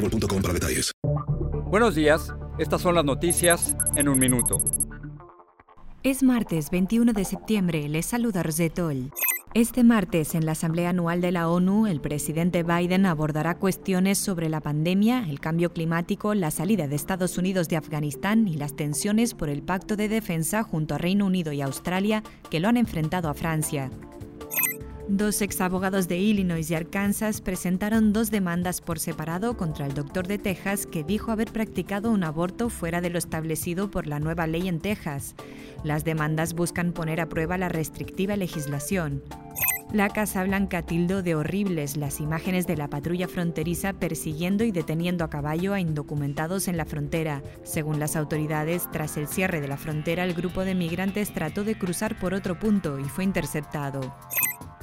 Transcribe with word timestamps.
boostmobile.com 0.00 0.42
para 0.42 0.54
detalles. 0.54 0.92
Buenos 1.66 1.94
días, 1.94 2.34
estas 2.58 2.82
son 2.82 2.94
las 2.94 3.04
noticias 3.04 3.76
en 3.94 4.08
un 4.08 4.18
minuto. 4.18 4.58
Es 6.02 6.22
martes 6.22 6.70
21 6.70 7.12
de 7.12 7.24
septiembre, 7.24 7.88
les 7.88 8.06
saluda 8.06 8.42
Rosetol. 8.42 9.12
Este 9.52 9.82
martes, 9.82 10.36
en 10.36 10.46
la 10.46 10.52
Asamblea 10.52 10.90
Anual 10.90 11.20
de 11.20 11.32
la 11.32 11.48
ONU, 11.48 11.88
el 11.88 12.00
presidente 12.00 12.62
Biden 12.62 13.04
abordará 13.04 13.56
cuestiones 13.58 14.16
sobre 14.16 14.48
la 14.48 14.60
pandemia, 14.60 15.26
el 15.28 15.40
cambio 15.40 15.72
climático, 15.72 16.34
la 16.34 16.52
salida 16.52 16.86
de 16.86 16.94
Estados 16.94 17.36
Unidos 17.36 17.68
de 17.68 17.76
Afganistán 17.76 18.46
y 18.46 18.54
las 18.54 18.76
tensiones 18.76 19.34
por 19.34 19.48
el 19.48 19.62
pacto 19.62 19.96
de 19.96 20.08
defensa 20.08 20.62
junto 20.62 20.94
a 20.94 20.98
Reino 20.98 21.26
Unido 21.26 21.52
y 21.52 21.62
Australia 21.62 22.22
que 22.48 22.60
lo 22.60 22.68
han 22.68 22.76
enfrentado 22.76 23.28
a 23.28 23.34
Francia. 23.34 23.90
Dos 25.12 25.42
exabogados 25.42 26.06
de 26.06 26.18
Illinois 26.18 26.70
y 26.70 26.74
Arkansas 26.76 27.40
presentaron 27.40 28.12
dos 28.12 28.30
demandas 28.30 28.80
por 28.80 29.00
separado 29.00 29.56
contra 29.56 29.86
el 29.86 29.92
doctor 29.92 30.28
de 30.28 30.38
Texas 30.38 30.86
que 30.86 31.02
dijo 31.02 31.32
haber 31.32 31.50
practicado 31.50 32.12
un 32.12 32.22
aborto 32.22 32.68
fuera 32.68 33.00
de 33.00 33.10
lo 33.10 33.18
establecido 33.18 33.90
por 33.90 34.06
la 34.06 34.20
nueva 34.20 34.46
ley 34.46 34.68
en 34.68 34.78
Texas. 34.78 35.34
Las 35.82 36.04
demandas 36.04 36.54
buscan 36.54 36.92
poner 36.92 37.20
a 37.20 37.28
prueba 37.28 37.58
la 37.58 37.68
restrictiva 37.68 38.36
legislación. 38.36 39.24
La 39.92 40.10
Casa 40.10 40.44
Blanca 40.44 40.82
tildó 40.82 41.24
de 41.24 41.34
horribles 41.34 41.96
las 41.96 42.20
imágenes 42.20 42.68
de 42.68 42.76
la 42.76 42.86
patrulla 42.86 43.26
fronteriza 43.26 43.92
persiguiendo 43.94 44.62
y 44.62 44.70
deteniendo 44.70 45.24
a 45.24 45.30
caballo 45.30 45.74
a 45.74 45.80
indocumentados 45.80 46.68
en 46.68 46.76
la 46.76 46.84
frontera. 46.84 47.42
Según 47.64 47.98
las 47.98 48.14
autoridades, 48.14 48.88
tras 48.92 49.16
el 49.16 49.26
cierre 49.26 49.60
de 49.60 49.66
la 49.66 49.76
frontera, 49.76 50.22
el 50.22 50.34
grupo 50.34 50.64
de 50.64 50.76
migrantes 50.76 51.34
trató 51.34 51.64
de 51.64 51.76
cruzar 51.76 52.16
por 52.20 52.32
otro 52.32 52.60
punto 52.60 53.00
y 53.00 53.04
fue 53.04 53.24
interceptado. 53.24 54.14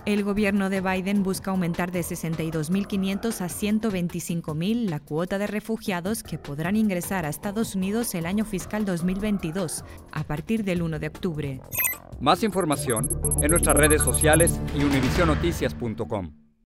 El 0.08 0.24
gobierno 0.24 0.70
de 0.70 0.80
Biden 0.80 1.22
busca 1.22 1.52
aumentar 1.52 1.92
de 1.92 2.00
62.500 2.00 3.42
a 3.42 3.50
125.000 3.50 4.88
la 4.88 5.02
cuota 5.02 5.38
de 5.38 5.48
refugiados 5.48 6.24
que 6.24 6.38
podrán 6.38 6.78
ingresar 6.78 7.26
a 7.26 7.28
Estados 7.28 7.76
Unidos 7.76 8.16
el 8.16 8.26
año 8.26 8.46
fiscal 8.46 8.86
2022, 8.86 9.84
a 10.14 10.24
partir 10.24 10.64
del 10.64 10.82
1 10.82 11.00
de 11.00 11.08
octubre. 11.08 11.62
Más 12.22 12.42
información 12.44 13.10
en 13.42 13.52
nuestras 13.52 13.76
redes 13.76 14.02
sociales 14.02 14.62
y 14.74 14.86
univisionoticias.com. 14.86 16.47